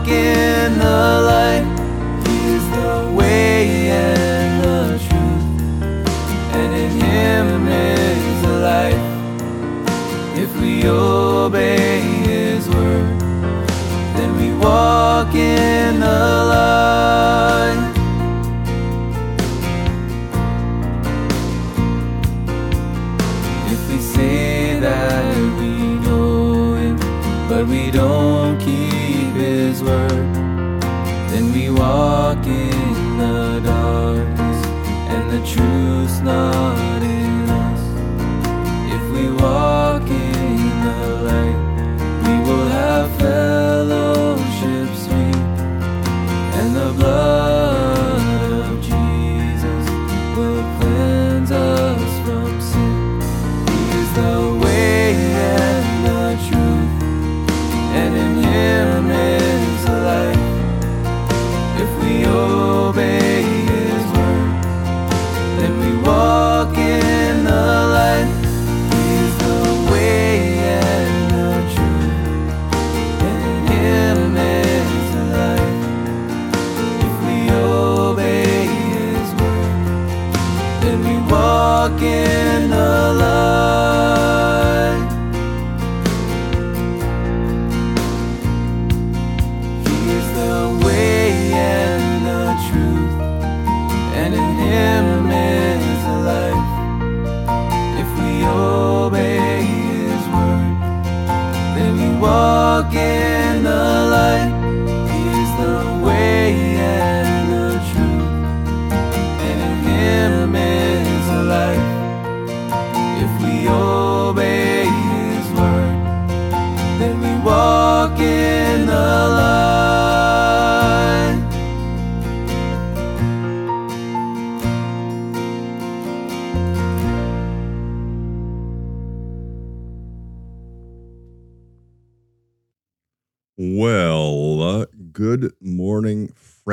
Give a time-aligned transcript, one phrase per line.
[0.00, 1.64] walk in the light.
[2.26, 5.46] He is the way and the truth,
[6.54, 9.04] and in Him is the life.
[10.38, 10.88] If we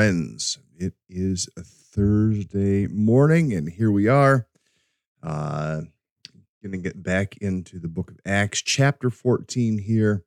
[0.08, 0.58] friends.
[0.78, 4.48] It is a Thursday morning, and here we are.
[5.22, 5.82] Uh,
[6.64, 10.24] going to get back into the book of Acts, chapter 14 here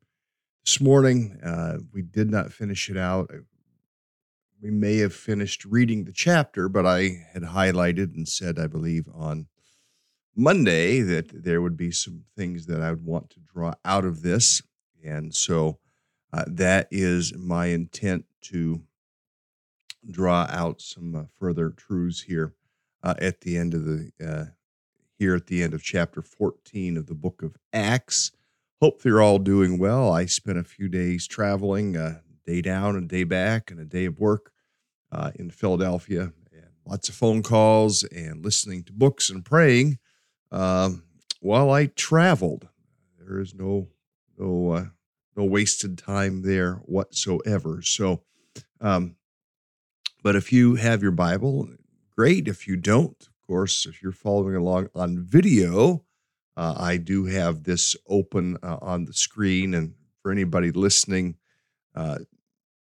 [0.67, 1.41] this morning.
[1.43, 3.31] Uh, we did not finish it out.
[4.61, 9.09] We may have finished reading the chapter, but I had highlighted and said, I believe,
[9.15, 9.47] on
[10.37, 14.21] Monday that there would be some things that I would want to draw out of
[14.21, 14.61] this.
[15.03, 15.79] And so,
[16.35, 18.83] uh, that is my intent to
[20.09, 22.55] draw out some uh, further truths here
[23.03, 24.45] uh, at the end of the uh,
[25.19, 28.33] here at the end of chapter 14 of the book of acts.
[28.81, 30.11] Hope you're all doing well.
[30.11, 34.07] I spent a few days traveling a day down and day back and a day
[34.07, 34.53] of work
[35.13, 39.99] uh, in philadelphia and lots of phone calls and listening to books and praying
[40.51, 41.03] um,
[41.41, 42.69] while i traveled.
[43.19, 43.89] There is no
[44.39, 44.85] no uh,
[45.37, 47.83] no wasted time there whatsoever.
[47.83, 48.23] So,
[48.81, 49.17] um,
[50.23, 51.69] but if you have your Bible,
[52.17, 52.49] great.
[52.49, 56.05] If you don't, of course, if you're following along on video,
[56.57, 59.75] uh, I do have this open uh, on the screen.
[59.75, 61.37] And for anybody listening
[61.95, 62.19] uh,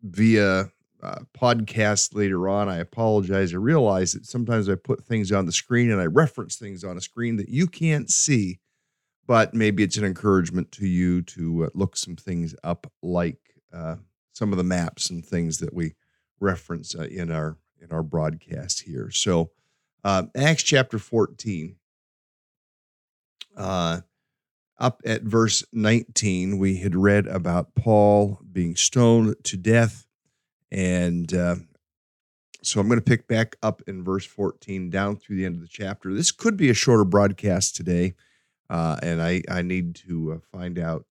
[0.03, 0.71] via
[1.03, 3.53] uh, podcast later on, I apologize.
[3.53, 6.97] I realize that sometimes I put things on the screen and I reference things on
[6.97, 8.61] a screen that you can't see
[9.27, 13.39] but maybe it's an encouragement to you to uh, look some things up like
[13.73, 13.97] uh,
[14.33, 15.95] some of the maps and things that we
[16.41, 19.51] reference uh, in our in our broadcast here so
[20.05, 21.77] uh, acts chapter 14
[23.57, 24.01] uh,
[24.79, 30.07] up at verse 19 we had read about paul being stoned to death
[30.71, 31.57] and uh,
[32.63, 35.61] so i'm going to pick back up in verse 14 down through the end of
[35.63, 38.15] the chapter this could be a shorter broadcast today
[38.71, 41.07] uh, and I I need to uh, find out.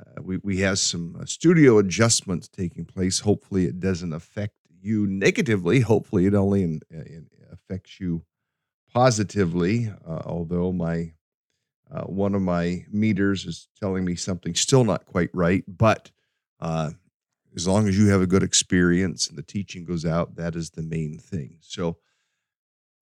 [0.00, 3.20] Uh, uh, we we have some uh, studio adjustments taking place.
[3.20, 5.80] Hopefully, it doesn't affect you negatively.
[5.80, 8.22] Hopefully, it only in, in affects you
[8.92, 9.92] positively.
[10.06, 11.12] Uh, although my
[11.90, 16.10] uh, one of my meters is telling me something still not quite right, but
[16.60, 16.90] uh,
[17.56, 20.70] as long as you have a good experience and the teaching goes out, that is
[20.70, 21.58] the main thing.
[21.60, 21.98] So,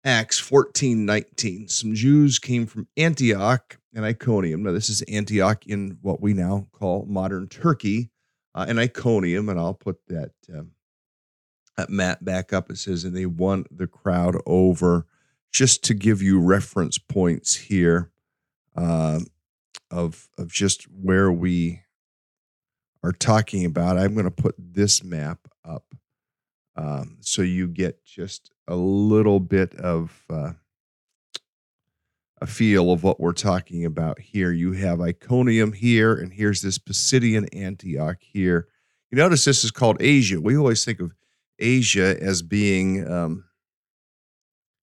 [0.04, 1.70] Acts 14 19.
[1.70, 4.64] Some Jews came from Antioch and Iconium.
[4.64, 8.12] Now, this is Antioch in what we now call modern Turkey
[8.56, 9.50] uh, and Iconium.
[9.50, 10.72] And I'll put that, um,
[11.78, 12.70] that map back up.
[12.70, 15.06] It says, and they won the crowd over.
[15.52, 18.10] Just to give you reference points here
[18.76, 19.20] uh,
[19.92, 21.82] of, of just where we
[23.04, 23.98] are talking about.
[23.98, 25.94] I'm going to put this map up
[26.76, 30.54] um, so you get just a little bit of uh,
[32.44, 34.52] a feel of what we're talking about here.
[34.52, 38.68] You have Iconium here, and here's this Pisidian Antioch here.
[39.10, 40.42] You notice this is called Asia.
[40.42, 41.14] We always think of
[41.58, 43.46] Asia as being, um,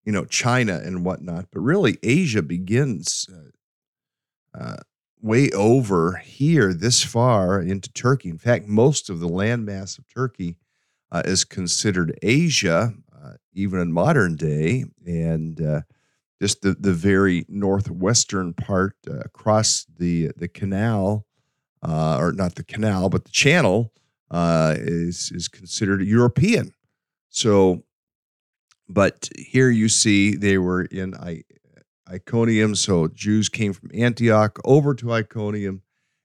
[0.05, 4.77] you know, China and whatnot, but really Asia begins uh, uh,
[5.21, 8.31] way over here this far into Turkey.
[8.31, 10.57] In fact, most of the landmass of Turkey
[11.13, 15.81] uh, is considered Asia, uh, even in modern day, and uh,
[16.41, 21.27] just the, the very northwestern part uh, across the the canal,
[21.83, 23.93] uh, or not the canal, but the channel
[24.31, 26.73] uh, is is considered European.
[27.29, 27.85] So,
[28.89, 31.43] but here you see they were in I,
[32.09, 32.75] Iconium.
[32.75, 35.83] So Jews came from Antioch over to Iconium,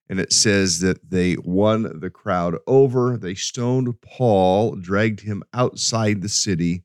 [0.10, 3.18] and it says that they won the crowd over.
[3.18, 6.84] They stoned Paul, dragged him outside the city,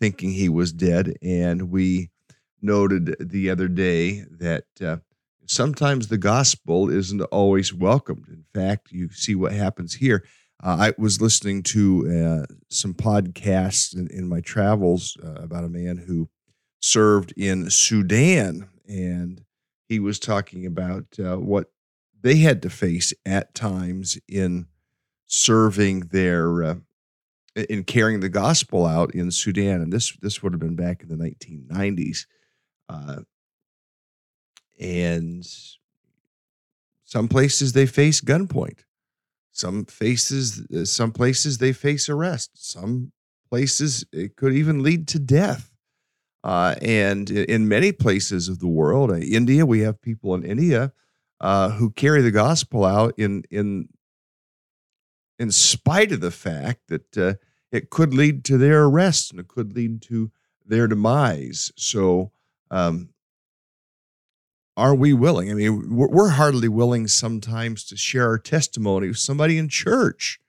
[0.00, 1.16] thinking he was dead.
[1.22, 2.10] And we
[2.62, 4.96] noted the other day that uh,
[5.46, 8.26] sometimes the gospel isn't always welcomed.
[8.28, 10.24] In fact, you see what happens here.
[10.62, 15.68] Uh, I was listening to uh, some podcasts in, in my travels uh, about a
[15.68, 16.28] man who
[16.80, 19.44] served in Sudan, and
[19.88, 21.70] he was talking about uh, what
[22.20, 24.66] they had to face at times in
[25.26, 26.74] serving their uh,
[27.68, 31.08] in carrying the gospel out in Sudan, and this this would have been back in
[31.08, 32.26] the 1990s,
[32.88, 33.20] uh,
[34.80, 35.46] and
[37.04, 38.80] some places they face gunpoint,
[39.52, 43.12] some faces uh, some places they face arrest, some
[43.50, 45.70] places it could even lead to death.
[46.44, 50.92] Uh, and in many places of the world, uh, India, we have people in India
[51.40, 53.88] uh, who carry the gospel out in in
[55.38, 57.34] in spite of the fact that uh,
[57.72, 60.30] it could lead to their arrest and it could lead to
[60.64, 61.72] their demise.
[61.76, 62.30] So,
[62.72, 63.10] um,
[64.76, 65.50] are we willing?
[65.50, 70.40] I mean, we're, hardly willing sometimes to share our testimony with somebody in church.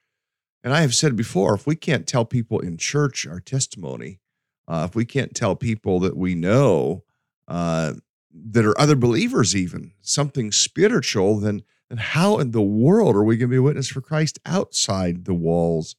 [0.64, 4.22] And I have said before, if we can't tell people in church our testimony,
[4.66, 7.04] uh, if we can't tell people that we know
[7.50, 7.94] uh,
[8.34, 13.36] that are other believers, even something spiritual, then, then how in the world are we
[13.36, 15.98] going to be a witness for Christ outside the walls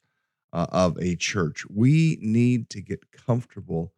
[0.50, 1.66] uh, of a church?
[1.68, 3.92] We need to get comfortable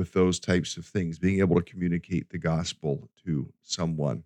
[0.00, 4.24] with those types of things, being able to communicate the gospel to someone.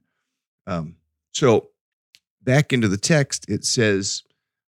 [0.69, 0.95] Um,
[1.33, 1.71] so,
[2.41, 4.23] back into the text, it says,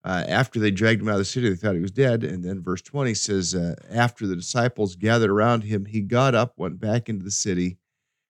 [0.05, 2.23] uh, after they dragged him out of the city, they thought he was dead.
[2.23, 6.53] And then verse 20 says, uh, After the disciples gathered around him, he got up,
[6.55, 7.77] went back into the city.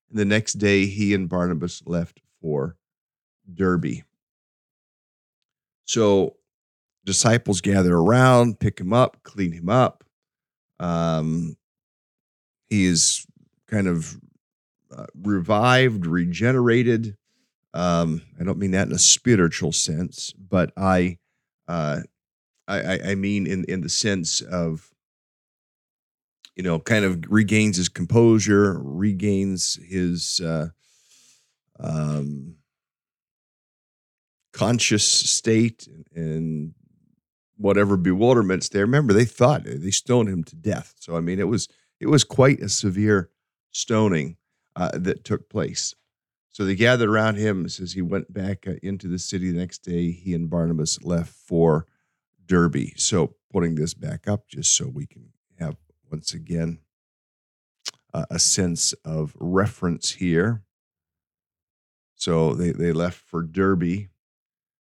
[0.09, 2.75] And the next day, he and Barnabas left for
[3.53, 4.01] Derbe.
[5.85, 6.37] So,
[7.05, 10.03] disciples gather around, pick him up, clean him up.
[10.79, 11.55] Um,
[12.81, 13.25] is
[13.67, 14.17] kind of
[14.95, 17.17] uh, revived, regenerated.
[17.73, 21.17] Um, I don't mean that in a spiritual sense, but I
[21.67, 22.01] uh,
[22.67, 24.93] I, I mean, in in the sense of
[26.55, 30.67] you know, kind of regains his composure, regains his uh,
[31.79, 32.55] um,
[34.51, 36.73] conscious state, and
[37.57, 38.85] whatever bewilderments there.
[38.85, 40.93] Remember, they thought they stoned him to death.
[40.99, 41.67] So I mean, it was
[42.03, 43.29] it was quite a severe
[43.71, 44.35] stoning
[44.75, 45.95] uh, that took place.
[46.51, 47.67] So they gathered around him.
[47.69, 50.11] Says he went back uh, into the city the next day.
[50.11, 51.87] He and Barnabas left for
[52.45, 52.89] Derbe.
[52.97, 55.29] So putting this back up just so we can
[55.59, 55.77] have
[56.11, 56.79] once again
[58.13, 60.61] uh, a sense of reference here.
[62.15, 64.09] So they, they left for Derbe.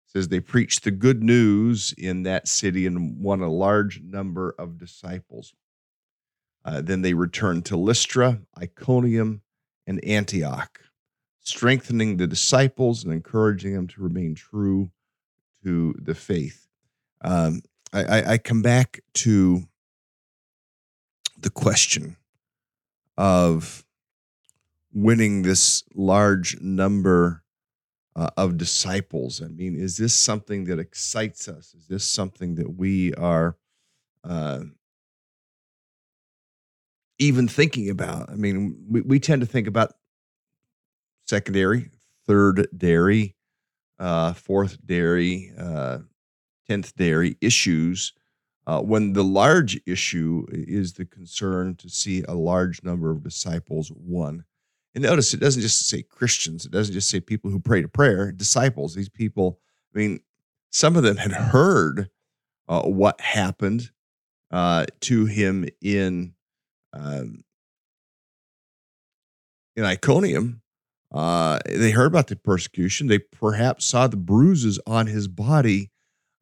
[0.07, 4.79] says they preached the good news in that city and won a large number of
[4.79, 5.53] disciples.
[6.63, 9.41] Uh, then they returned to Lystra, Iconium,
[9.87, 10.79] and Antioch
[11.41, 14.91] strengthening the disciples and encouraging them to remain true
[15.63, 16.67] to the faith.
[17.23, 17.61] Um,
[17.93, 19.63] I, I, come back to
[21.37, 22.15] the question
[23.17, 23.85] of
[24.93, 27.43] winning this large number
[28.15, 29.41] uh, of disciples.
[29.41, 31.73] I mean, is this something that excites us?
[31.73, 33.57] Is this something that we are
[34.23, 34.61] uh,
[37.21, 38.29] even thinking about?
[38.29, 39.93] I mean, we, we tend to think about
[41.27, 41.89] secondary,
[42.25, 43.35] third dairy,
[43.99, 45.99] uh, fourth dairy, uh,
[46.67, 48.13] tenth dairy issues.
[48.67, 53.91] Uh, when the large issue is the concern to see a large number of disciples
[53.95, 54.43] won
[54.93, 57.87] and notice it doesn't just say Christians, it doesn't just say people who pray to
[57.87, 58.93] prayer, disciples.
[58.93, 59.59] These people,
[59.95, 60.19] I mean,
[60.69, 62.09] some of them had heard
[62.67, 63.91] uh, what happened
[64.51, 66.33] uh, to him in
[66.93, 67.43] um,
[69.75, 70.61] in Iconium.
[71.11, 73.07] Uh, they heard about the persecution.
[73.07, 75.91] They perhaps saw the bruises on his body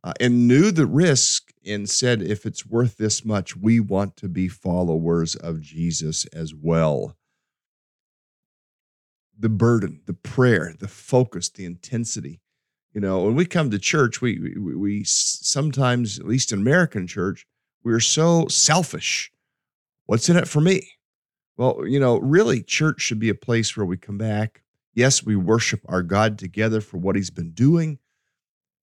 [0.04, 4.30] uh, and knew the risk and said, if it's worth this much, we want to
[4.30, 7.16] be followers of Jesus as well
[9.40, 12.42] the burden, the prayer, the focus, the intensity.
[12.94, 17.08] You know, when we come to church, we, we, we sometimes, at least in American
[17.08, 17.46] church,
[17.84, 19.32] we're so selfish.
[20.10, 20.90] What's in it for me?
[21.56, 24.64] Well, you know, really, church should be a place where we come back.
[24.96, 28.00] Yes, we worship our God together for what He's been doing,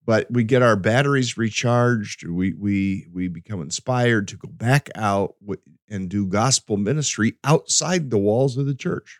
[0.06, 2.28] but we get our batteries recharged.
[2.28, 5.34] We we we become inspired to go back out
[5.90, 9.20] and do gospel ministry outside the walls of the church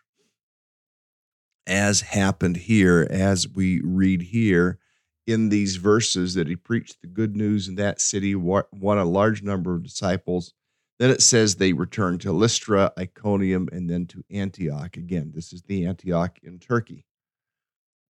[1.66, 4.78] as happened here, as we read here
[5.26, 9.42] in these verses that he preached the good news in that city, won a large
[9.42, 10.54] number of disciples.
[10.98, 14.96] Then it says they returned to Lystra, Iconium, and then to Antioch.
[14.96, 17.04] Again, this is the Antioch in Turkey.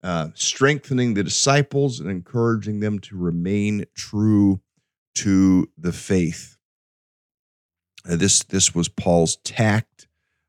[0.04, 4.60] Uh, strengthening the disciples and encouraging them to remain true
[5.14, 6.58] to the faith.
[8.10, 10.08] Uh, this, this was Paul's tact.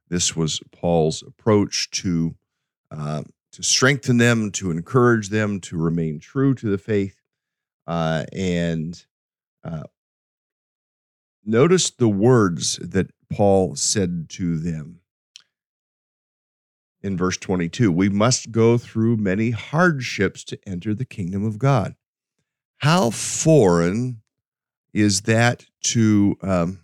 [0.09, 2.35] This was Paul's approach to
[2.91, 3.23] uh,
[3.53, 7.21] to strengthen them, to encourage them to remain true to the faith.
[7.87, 9.05] Uh, and
[9.65, 9.83] uh,
[11.45, 15.01] notice the words that Paul said to them
[17.03, 21.95] in verse 22 We must go through many hardships to enter the kingdom of God.
[22.79, 24.23] How foreign
[24.93, 26.37] is that to.
[26.43, 26.81] Um,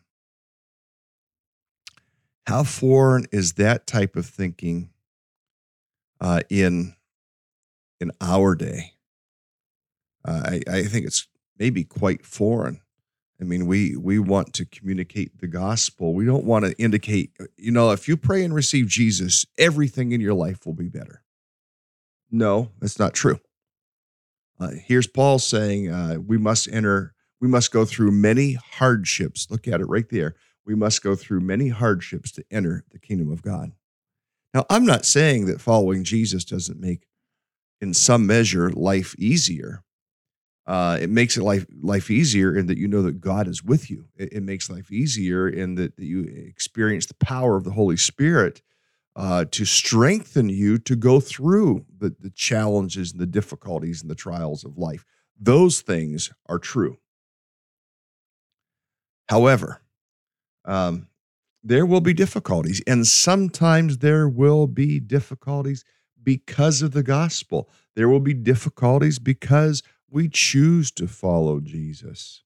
[2.47, 4.89] how foreign is that type of thinking
[6.21, 6.95] uh, in
[8.01, 8.95] in our day.
[10.25, 11.27] Uh, I, I think it's
[11.59, 12.81] maybe quite foreign.
[13.41, 16.13] I mean, we we want to communicate the gospel.
[16.13, 20.21] We don't want to indicate, you know, if you pray and receive Jesus, everything in
[20.21, 21.23] your life will be better.
[22.31, 23.39] No, that's not true.
[24.61, 29.47] Uh, here's Paul saying, uh, we must enter, we must go through many hardships.
[29.51, 30.35] Look at it right there.
[30.67, 33.73] We must go through many hardships to enter the kingdom of God.
[34.53, 37.07] Now, I'm not saying that following Jesus doesn't make,
[37.81, 39.85] in some measure, life easier.
[40.69, 43.91] Uh, it makes it life life easier in that you know that God is with
[43.91, 44.05] you.
[44.17, 47.97] It, it makes life easier in that, that you experience the power of the Holy
[47.97, 48.61] Spirit
[49.17, 54.15] uh, to strengthen you to go through the, the challenges and the difficulties and the
[54.15, 55.07] trials of life.
[55.41, 56.99] Those things are true.
[59.31, 59.81] However,
[60.67, 61.09] um,
[61.65, 62.83] there will be difficulties.
[62.87, 65.85] And sometimes there will be difficulties
[66.23, 67.71] because of the gospel.
[67.97, 72.43] There will be difficulties because we choose to follow Jesus.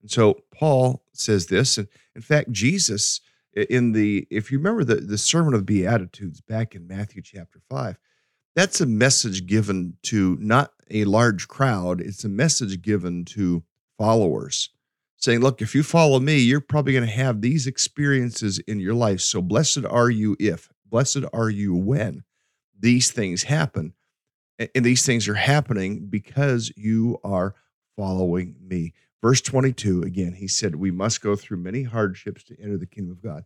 [0.00, 1.78] And so Paul says this.
[1.78, 3.20] And in fact, Jesus,
[3.54, 7.98] in the, if you remember the, the Sermon of Beatitudes back in Matthew chapter 5,
[8.54, 13.62] that's a message given to not a large crowd, it's a message given to
[13.96, 14.70] followers
[15.16, 18.94] saying, Look, if you follow me, you're probably going to have these experiences in your
[18.94, 19.20] life.
[19.20, 22.24] So blessed are you if, blessed are you when
[22.78, 23.94] these things happen.
[24.74, 27.54] And these things are happening because you are
[27.96, 28.92] following me.
[29.22, 33.12] Verse 22, again, he said, We must go through many hardships to enter the kingdom
[33.12, 33.44] of God.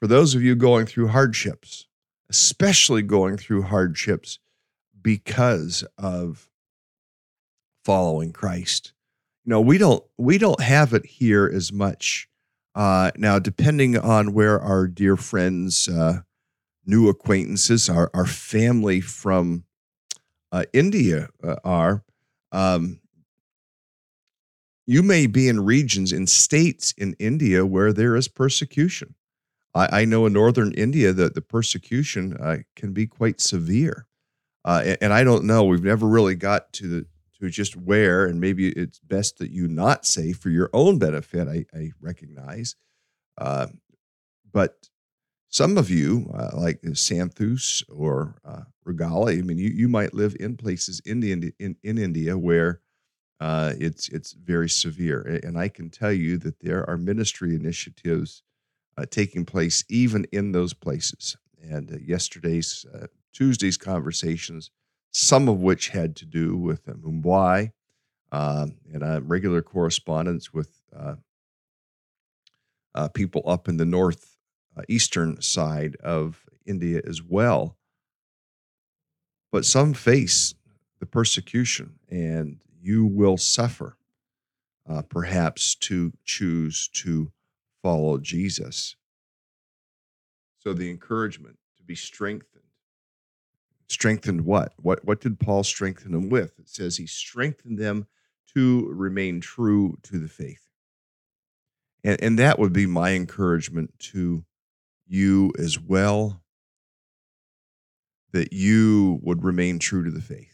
[0.00, 1.86] For those of you going through hardships,
[2.28, 4.40] especially going through hardships
[5.00, 6.48] because of
[7.84, 8.92] following Christ,
[9.44, 12.28] you know we don't we don't have it here as much
[12.74, 16.20] uh, now depending on where our dear friends uh,
[16.86, 19.64] new acquaintances our, our family from
[20.52, 22.04] uh, india uh, are
[22.52, 23.00] um,
[24.86, 29.14] you may be in regions in states in india where there is persecution
[29.74, 34.06] i, I know in northern india that the persecution uh, can be quite severe
[34.64, 35.64] uh, and, and, I don't know.
[35.64, 37.06] We've never really got to the
[37.42, 41.48] to just where, and maybe it's best that you not say for your own benefit,
[41.48, 42.76] I, I recognize,
[43.36, 43.66] uh,
[44.52, 44.88] but
[45.52, 50.56] some of you, uh, like Santhus or uh, I mean, you, you might live in
[50.56, 52.80] places in, the, in, in India where
[53.38, 55.40] uh, it's it's very severe.
[55.44, 58.42] And I can tell you that there are ministry initiatives
[58.96, 61.36] uh, taking place even in those places.
[61.60, 64.70] And uh, yesterday's uh, Tuesday's conversations,
[65.10, 67.72] some of which had to do with Mumbai,
[68.30, 70.78] um, and a regular correspondence with
[73.14, 74.31] people up in the north
[74.88, 77.76] eastern side of India as well.
[79.50, 80.54] But some face
[80.98, 83.96] the persecution and you will suffer,
[84.88, 87.32] uh, perhaps to choose to
[87.82, 88.96] follow Jesus.
[90.58, 92.62] So the encouragement to be strengthened.
[93.88, 94.72] Strengthened what?
[94.80, 96.58] What what did Paul strengthen them with?
[96.58, 98.06] It says he strengthened them
[98.54, 100.68] to remain true to the faith.
[102.04, 104.44] And, and that would be my encouragement to
[105.12, 106.42] you as well,
[108.32, 110.52] that you would remain true to the faith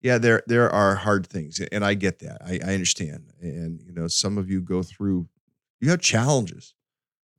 [0.00, 2.38] yeah, there there are hard things, and I get that.
[2.44, 5.28] I, I understand, and you know, some of you go through.
[5.80, 6.74] You have challenges,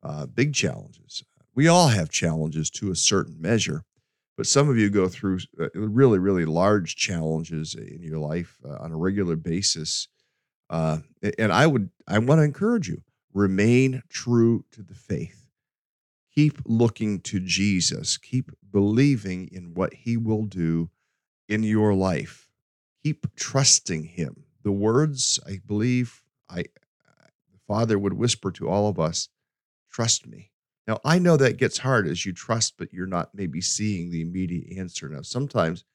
[0.03, 1.23] uh, big challenges.
[1.55, 3.83] We all have challenges to a certain measure,
[4.37, 8.77] but some of you go through uh, really, really large challenges in your life uh,
[8.79, 10.07] on a regular basis.
[10.69, 10.99] Uh,
[11.37, 15.48] and I would, I want to encourage you: remain true to the faith.
[16.35, 18.17] Keep looking to Jesus.
[18.17, 20.89] Keep believing in what He will do
[21.47, 22.49] in your life
[23.03, 24.43] keep trusting him.
[24.63, 26.65] The words I believe I
[27.51, 29.29] the Father would whisper to all of us,
[29.91, 30.51] trust me.
[30.87, 34.21] Now I know that gets hard as you trust, but you're not maybe seeing the
[34.21, 35.07] immediate answer.
[35.07, 35.85] Now sometimes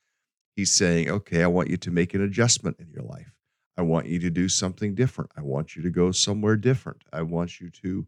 [0.56, 3.32] he's saying, okay, I want you to make an adjustment in your life.
[3.76, 5.30] I want you to do something different.
[5.37, 7.02] I want you to go somewhere different.
[7.12, 8.06] I want you to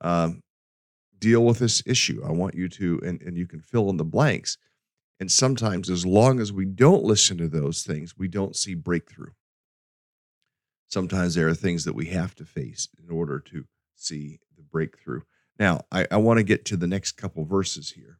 [0.00, 0.42] um,
[1.24, 2.22] deal with this issue.
[2.26, 4.58] I want you to, and, and you can fill in the blanks.
[5.18, 9.30] And sometimes, as long as we don't listen to those things, we don't see breakthrough.
[10.88, 13.64] Sometimes there are things that we have to face in order to
[13.96, 15.22] see the breakthrough.
[15.58, 18.18] Now, I, I want to get to the next couple verses here.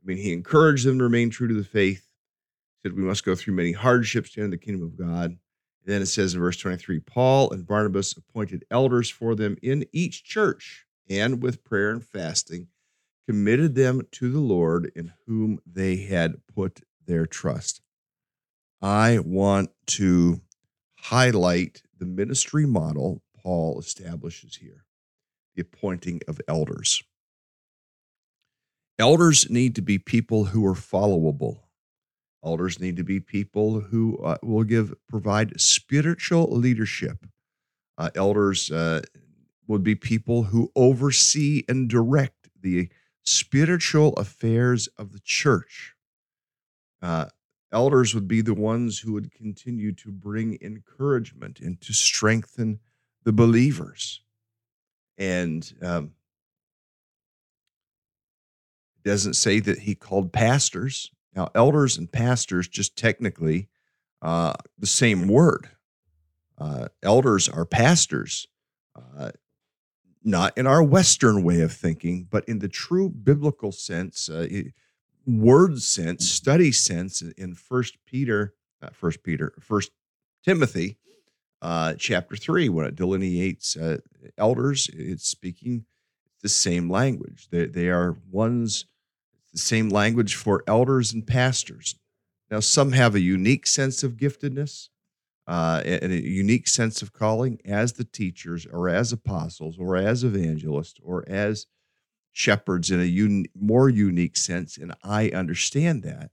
[0.00, 2.06] I mean, he encouraged them to remain true to the faith,
[2.82, 5.30] said we must go through many hardships to enter the kingdom of God.
[5.30, 5.38] And
[5.84, 10.22] then it says in verse 23 Paul and Barnabas appointed elders for them in each
[10.22, 12.68] church, and with prayer and fasting
[13.28, 17.82] committed them to the Lord in whom they had put their trust.
[18.80, 20.40] I want to
[20.96, 24.84] highlight the ministry model Paul establishes here
[25.54, 27.02] the appointing of elders.
[28.98, 31.60] Elders need to be people who are followable.
[32.44, 37.26] Elders need to be people who uh, will give provide spiritual leadership.
[37.98, 39.02] Uh, elders uh,
[39.70, 42.88] would be people who oversee and direct the
[43.22, 45.94] spiritual affairs of the church.
[47.00, 47.26] Uh,
[47.72, 52.80] elders would be the ones who would continue to bring encouragement and to strengthen
[53.22, 54.22] the believers.
[55.16, 56.14] And um,
[58.96, 61.12] it doesn't say that he called pastors.
[61.36, 63.68] Now, elders and pastors, just technically,
[64.20, 65.68] uh, the same word.
[66.58, 68.48] Uh, elders are pastors.
[68.96, 69.30] Uh,
[70.22, 74.46] not in our Western way of thinking, but in the true biblical sense, uh,
[75.26, 79.90] word sense, study sense in First Peter, not First Peter, First
[80.44, 80.98] Timothy,
[81.62, 83.98] uh, chapter three, when it delineates uh,
[84.38, 85.84] elders, it's speaking
[86.42, 87.48] the same language.
[87.50, 88.86] They, they are ones,
[89.52, 91.96] the same language for elders and pastors.
[92.50, 94.88] Now, some have a unique sense of giftedness
[95.50, 100.22] uh, and a unique sense of calling as the teachers or as apostles or as
[100.22, 101.66] evangelists or as
[102.30, 106.30] shepherds in a un- more unique sense and i understand that.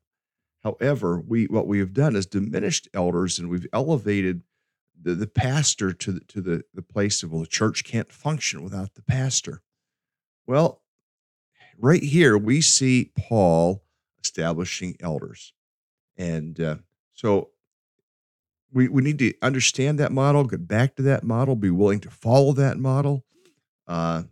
[0.64, 4.44] However we what we have done is diminished elders and we've elevated
[5.02, 8.62] the, the pastor to the, to the, the place of well the church can't function
[8.62, 9.64] without the pastor.
[10.46, 10.84] Well
[11.80, 13.84] right here we see paul
[14.24, 15.54] establishing elders.
[16.18, 16.76] And uh,
[17.16, 17.50] so
[18.72, 22.10] we, we need to understand that model, get back to that model, be willing to
[22.10, 23.24] follow that model.
[23.88, 24.24] Uh,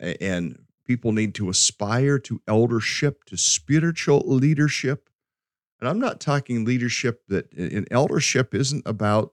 [0.00, 5.08] and people need to aspire to eldership, to spiritual leadership.
[5.80, 9.32] And I'm not talking leadership that in eldership isn't about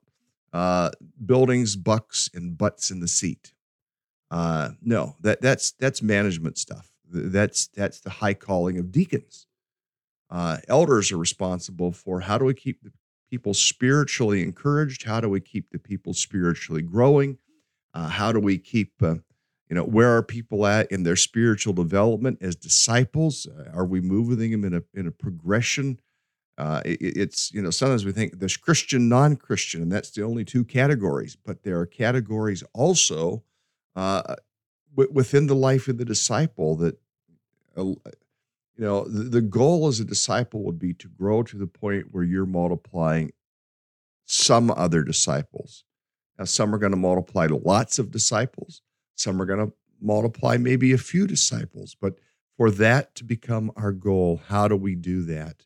[0.51, 0.89] uh,
[1.23, 3.53] buildings, bucks, and butts in the seat.
[4.31, 6.91] Uh, no, that that's that's management stuff.
[7.11, 9.47] That's that's the high calling of deacons.
[10.29, 12.91] Uh, elders are responsible for how do we keep the
[13.29, 15.03] people spiritually encouraged?
[15.03, 17.37] How do we keep the people spiritually growing?
[17.93, 19.15] Uh, how do we keep uh,
[19.69, 23.47] You know, where are people at in their spiritual development as disciples?
[23.47, 25.99] Uh, are we moving them in a in a progression?
[26.57, 30.43] Uh, it, it's you know sometimes we think there's Christian, non-Christian, and that's the only
[30.43, 31.35] two categories.
[31.35, 33.43] But there are categories also
[33.95, 34.35] uh,
[34.95, 36.99] w- within the life of the disciple that
[37.77, 37.93] uh,
[38.79, 42.07] you know the, the goal as a disciple would be to grow to the point
[42.11, 43.33] where you're multiplying
[44.25, 45.83] some other disciples.
[46.37, 48.81] Now, some are going to multiply lots of disciples.
[49.15, 51.97] Some are going to multiply maybe a few disciples.
[51.99, 52.19] But
[52.55, 55.65] for that to become our goal, how do we do that?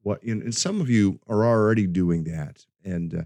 [0.00, 3.22] What and some of you are already doing that and uh,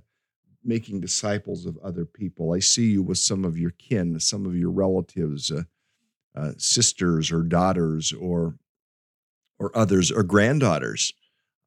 [0.65, 2.53] making disciples of other people.
[2.53, 5.63] I see you with some of your kin, some of your relatives, uh,
[6.35, 8.57] uh, sisters or daughters, or
[9.61, 11.13] or others, or granddaughters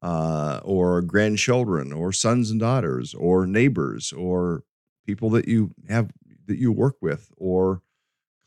[0.04, 4.62] uh, or grandchildren or sons and daughters or neighbors or
[5.06, 6.10] people that you have
[6.46, 7.80] that you work with or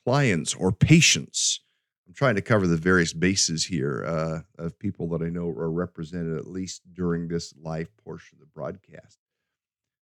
[0.05, 1.61] clients or patients.
[2.07, 5.71] I'm trying to cover the various bases here uh, of people that i know are
[5.71, 9.17] represented at least during this live portion of the broadcast.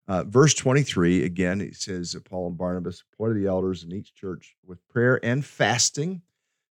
[0.09, 4.54] Uh, verse 23 again it says paul and barnabas appointed the elders in each church
[4.66, 6.20] with prayer and fasting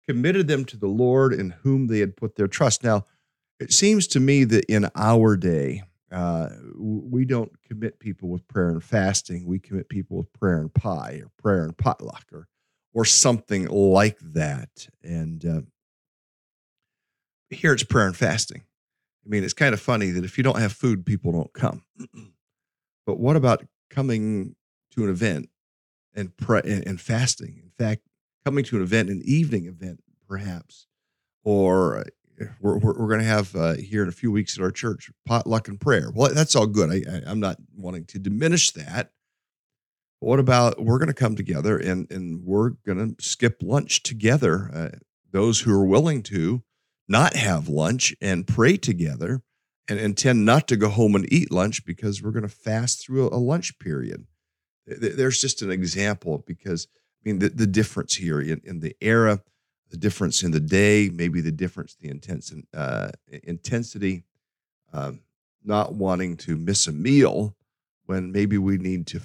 [0.08, 3.04] committed them to the lord in whom they had put their trust now
[3.60, 8.70] it seems to me that in our day, uh, we don't commit people with prayer
[8.70, 9.46] and fasting.
[9.46, 12.48] We commit people with prayer and pie or prayer and potluck or,
[12.94, 14.88] or something like that.
[15.04, 15.62] And uh,
[17.50, 18.64] here it's prayer and fasting.
[19.26, 21.84] I mean, it's kind of funny that if you don't have food, people don't come.
[23.06, 24.56] but what about coming
[24.92, 25.50] to an event
[26.14, 27.62] and pray and, and fasting?
[27.64, 28.04] In fact,
[28.46, 30.88] coming to an event, an evening event, perhaps,
[31.44, 32.06] or
[32.60, 35.10] we're, we're, we're going to have uh, here in a few weeks at our church
[35.26, 36.12] potluck and prayer.
[36.14, 36.90] Well, that's all good.
[36.90, 39.12] I, I, am not wanting to diminish that.
[40.22, 44.04] But what about we're going to come together and, and we're going to skip lunch
[44.04, 44.70] together?
[44.74, 44.98] Uh,
[45.32, 46.64] those who are willing to
[47.08, 49.42] not have lunch and pray together
[49.88, 53.28] and intend not to go home and eat lunch because we're going to fast through
[53.30, 54.26] a, lunch period.
[54.88, 56.88] There's just an example because,
[57.26, 59.42] mean, the, the difference here in, in the era
[59.90, 63.12] the difference in the day, maybe the difference, the intense, uh,
[63.44, 64.24] intensity,
[64.94, 65.22] um,
[65.64, 67.56] not wanting to miss a meal
[68.06, 69.22] when maybe we need to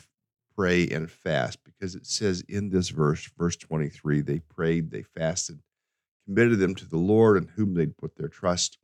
[0.56, 5.60] pray and fast because it says in this verse, verse 23, they prayed, they fasted,
[6.26, 8.78] committed them to the Lord in whom they'd put their trust.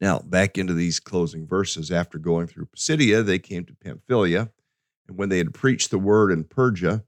[0.00, 4.50] Now, back into these closing verses, after going through Pisidia, they came to Pamphylia.
[5.08, 7.04] And when they had preached the word in Perga,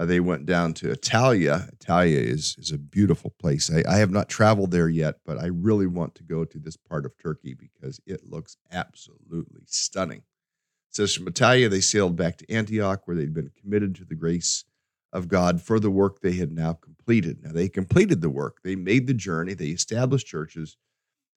[0.00, 1.70] uh, they went down to Attalia.
[1.76, 3.70] Attalia is is a beautiful place.
[3.70, 6.76] I, I, have not traveled there yet, but I really want to go to this
[6.76, 10.22] part of Turkey because it looks absolutely stunning.
[10.88, 14.64] Says from Attalia, they sailed back to Antioch, where they'd been committed to the grace
[15.12, 17.42] of God for the work they had now completed.
[17.42, 18.62] Now they completed the work.
[18.64, 19.52] They made the journey.
[19.52, 20.78] They established churches.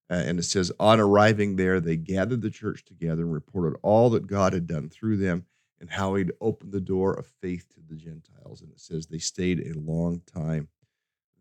[0.09, 4.09] Uh, and it says, on arriving there, they gathered the church together and reported all
[4.11, 5.47] that God had done through them
[5.83, 8.61] and how he'd opened the door of faith to the Gentiles.
[8.61, 10.69] And it says they stayed a long time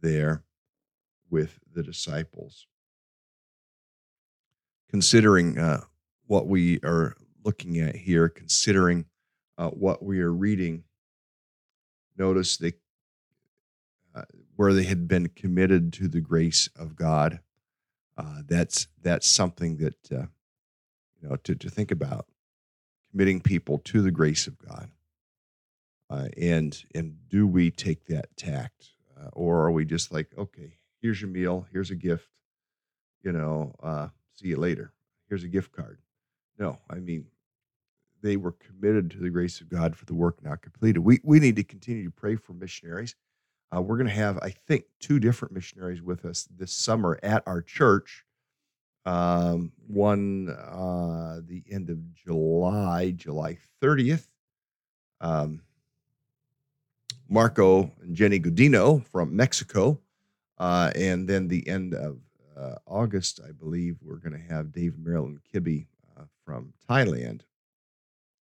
[0.00, 0.42] there
[1.31, 2.66] with the disciples.
[4.90, 5.83] Considering uh,
[6.26, 9.05] what we are looking at here, considering
[9.59, 10.83] uh, what we are reading,
[12.18, 12.72] notice they
[14.12, 14.22] uh,
[14.57, 17.38] where they had been committed to the grace of God.
[18.18, 20.26] Uh, that's that's something that uh,
[21.20, 22.26] you know to to think about
[23.12, 24.90] committing people to the grace of God?
[26.11, 30.79] Uh, and and do we take that tact, uh, or are we just like, okay,
[31.01, 32.29] here's your meal, here's a gift,
[33.22, 34.92] you know, uh, see you later.
[35.29, 35.98] Here's a gift card.
[36.59, 37.27] No, I mean,
[38.22, 41.01] they were committed to the grace of God for the work now completed.
[41.01, 43.14] We we need to continue to pray for missionaries.
[43.75, 47.42] Uh, we're going to have, I think, two different missionaries with us this summer at
[47.46, 48.27] our church
[49.05, 54.27] um, one uh, the end of July, July 30th.
[55.21, 55.62] Um,
[57.29, 59.99] Marco and Jenny Godino from Mexico.
[60.59, 62.19] Uh, and then the end of
[62.57, 65.87] uh, August, I believe, we're going to have Dave Marilyn Kibbe
[66.17, 67.41] uh, from Thailand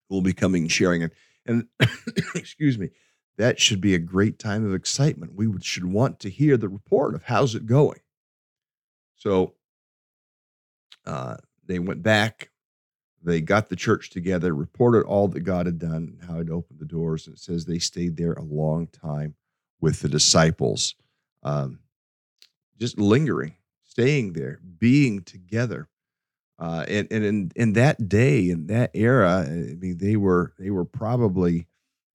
[0.10, 1.14] who will be coming sharing it.
[1.46, 1.68] And
[2.36, 2.90] excuse me,
[3.38, 5.36] that should be a great time of excitement.
[5.36, 8.02] We would, should want to hear the report of how's it going.
[9.16, 9.54] So
[11.06, 12.50] uh, they went back.
[13.24, 16.86] They got the church together, reported all that God had done, how He'd opened the
[16.86, 17.28] doors.
[17.28, 19.36] And it says they stayed there a long time
[19.80, 20.96] with the disciples,
[21.44, 21.80] um,
[22.80, 25.88] just lingering, staying there, being together.
[26.58, 30.70] Uh, and and in, in that day, in that era, I mean, they were they
[30.70, 31.68] were probably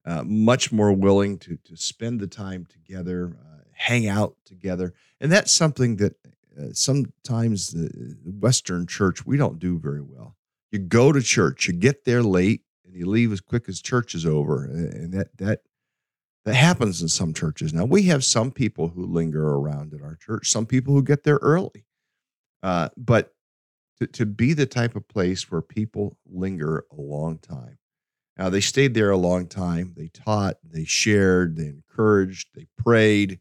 [0.05, 5.29] uh, much more willing to to spend the time together, uh, hang out together, and
[5.29, 6.15] that's something that
[6.59, 10.35] uh, sometimes the Western church we don't do very well.
[10.71, 14.15] You go to church, you get there late, and you leave as quick as church
[14.15, 15.61] is over, and that that
[16.45, 17.73] that happens in some churches.
[17.73, 21.23] Now we have some people who linger around at our church, some people who get
[21.23, 21.85] there early,
[22.63, 23.33] uh, but
[23.99, 27.77] to, to be the type of place where people linger a long time.
[28.37, 29.93] Now, they stayed there a long time.
[29.97, 33.39] They taught, they shared, they encouraged, they prayed.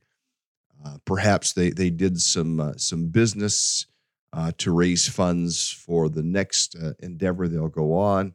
[0.84, 3.86] Uh, perhaps they, they did some, uh, some business
[4.32, 8.34] uh, to raise funds for the next uh, endeavor they'll go on.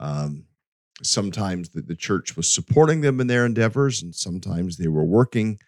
[0.00, 0.44] Um,
[1.02, 5.58] sometimes the, the, church was supporting them in their endeavors, and sometimes they were working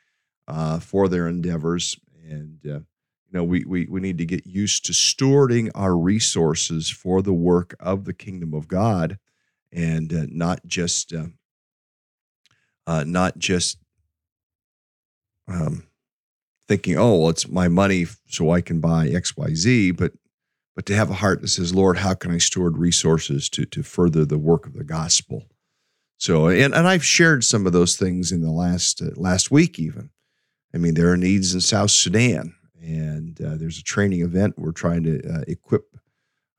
[0.49, 1.97] uh, for their endeavors.
[2.29, 2.85] And you
[3.33, 7.75] know, we, we, we need to get used to stewarding our resources for the work
[7.81, 9.19] of the kingdom of God
[9.73, 11.27] and uh, not just, uh,
[12.87, 13.79] uh, not just
[15.49, 15.87] um,
[16.69, 20.13] thinking, oh, well, it's my money so I can buy X, Y, Z, but
[20.75, 23.83] but to have a heart that says, Lord, how can I steward resources to to
[23.83, 25.47] further the work of the gospel?
[26.19, 29.79] So, and, and I've shared some of those things in the last uh, last week,
[29.79, 30.11] even.
[30.75, 34.59] I mean, there are needs in South Sudan, and uh, there's a training event.
[34.59, 35.85] We're trying to uh, equip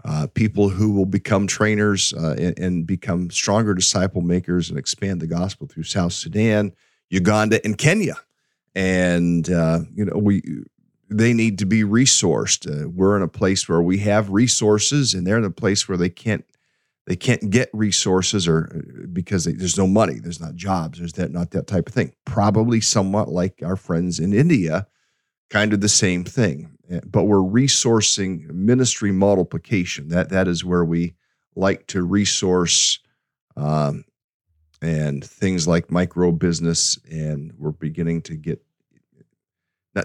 [0.05, 5.19] uh, people who will become trainers uh, and, and, become stronger disciple makers and expand
[5.19, 6.71] the gospel through South Sudan,
[7.09, 8.15] Uganda, and Kenya.
[8.77, 10.43] And uh, you know, we
[11.09, 12.69] they need to be resourced.
[12.69, 15.97] Uh, we're in a place where we have resources, and they're in a place where
[15.97, 16.45] they can't
[17.07, 21.31] they can't get resources or because they, there's no money, there's not jobs, there's that
[21.31, 22.13] not that type of thing.
[22.25, 24.87] Probably somewhat like our friends in India
[25.49, 26.77] kind of the same thing.
[26.89, 30.09] Eh, but we're resourcing ministry multiplication.
[30.09, 31.15] That that is where we
[31.55, 32.99] like to resource
[33.55, 34.05] um,
[34.81, 38.61] and things like micro business, and we're beginning to get.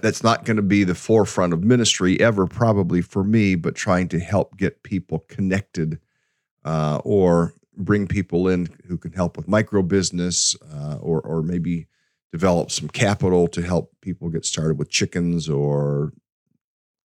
[0.01, 4.09] That's not going to be the forefront of ministry ever, probably for me, but trying
[4.09, 5.99] to help get people connected
[6.65, 11.89] uh, or bring people in who can help with micro business uh, or or maybe
[12.31, 16.13] develop some capital to help people get started with chickens or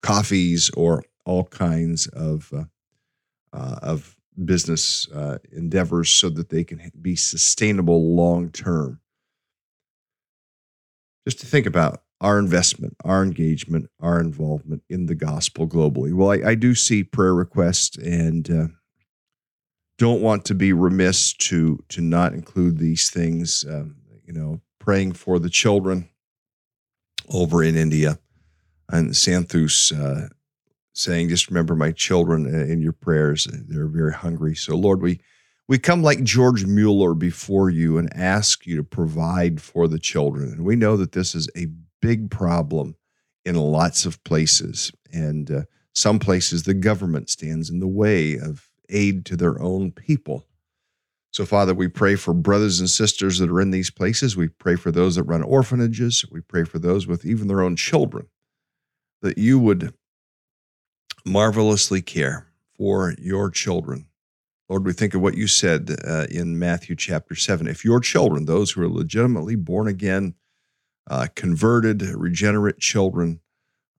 [0.01, 2.63] coffees or all kinds of uh,
[3.53, 8.99] uh, of business uh, endeavors so that they can be sustainable long term.
[11.25, 16.13] Just to think about our investment, our engagement, our involvement in the gospel globally.
[16.13, 18.67] Well, I, I do see prayer requests and uh,
[19.97, 23.65] don't want to be remiss to to not include these things.
[23.69, 26.09] Um, you know, praying for the children
[27.29, 28.19] over in India.
[28.89, 30.29] And Santhus uh,
[30.93, 33.47] saying, just remember my children in your prayers.
[33.51, 34.55] They're very hungry.
[34.55, 35.19] So, Lord, we,
[35.67, 40.51] we come like George Mueller before you and ask you to provide for the children.
[40.51, 41.67] And we know that this is a
[42.07, 42.95] big problem
[43.43, 44.93] in lots of places.
[45.11, 45.61] And uh,
[45.93, 50.45] some places the government stands in the way of aid to their own people.
[51.31, 54.37] So, Father, we pray for brothers and sisters that are in these places.
[54.37, 56.23] We pray for those that run orphanages.
[56.31, 58.27] We pray for those with even their own children,
[59.21, 59.93] that you would
[61.25, 64.07] marvelously care for your children.
[64.69, 67.67] Lord, we think of what you said uh, in Matthew chapter 7.
[67.67, 70.35] If your children, those who are legitimately born again,
[71.07, 73.39] uh, converted, regenerate children,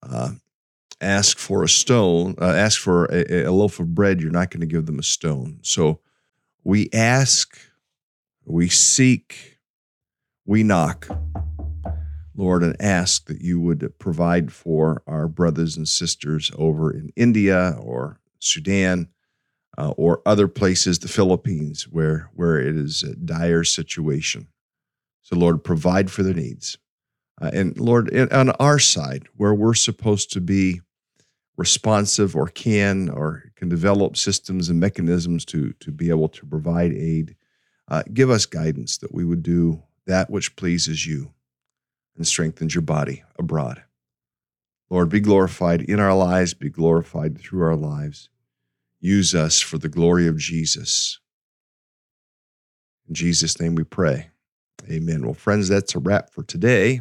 [0.03, 0.33] uh,
[1.01, 4.61] ask for a stone, uh, ask for a, a loaf of bread, you're not going
[4.61, 5.59] to give them a stone.
[5.63, 6.01] So,
[6.65, 7.59] we ask,
[8.45, 9.59] we seek,
[10.45, 11.09] we knock,
[12.37, 17.77] Lord, and ask that you would provide for our brothers and sisters over in India
[17.81, 19.09] or Sudan
[19.79, 24.49] uh, or other places, the Philippines, where, where it is a dire situation.
[25.23, 26.77] So, Lord, provide for their needs.
[27.41, 30.81] Uh, and Lord, on our side, where we're supposed to be
[31.59, 36.93] responsive or can or can develop systems and mechanisms to to be able to provide
[36.93, 37.35] aid
[37.89, 41.33] uh, give us guidance that we would do that which pleases you
[42.17, 43.83] and strengthens your body abroad.
[44.89, 48.31] Lord be glorified in our lives be glorified through our lives.
[49.01, 51.19] Use us for the glory of jesus.
[53.09, 54.31] In jesus name we pray.
[54.89, 55.25] Amen.
[55.25, 57.01] Well friends that's a wrap for today